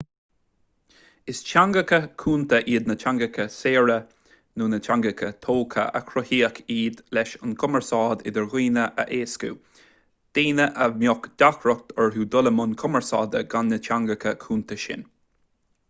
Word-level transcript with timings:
is 1.31 1.39
teangacha 1.47 1.97
cúnta 2.21 2.59
iad 2.75 2.87
teangacha 3.03 3.45
saorga 3.55 3.97
nó 4.61 4.69
teangacha 4.87 5.29
tógtha 5.47 5.83
agus 5.99 6.07
cruthaíodh 6.13 6.61
iad 6.77 7.03
leis 7.19 7.35
an 7.49 7.53
gcumarsáid 7.65 8.25
idir 8.33 8.49
dhaoine 8.55 8.87
a 9.05 9.07
éascú 9.19 9.51
daoine 10.39 10.67
a 10.87 10.91
mbeadh 10.95 11.29
deacracht 11.45 11.95
orthu 12.07 12.27
dul 12.37 12.53
i 12.55 12.57
mbun 12.57 12.75
cumarsáide 12.85 13.45
gan 13.55 13.71
na 13.75 13.83
teangacha 13.91 14.37
cúnta 14.47 14.83
sin 14.87 15.07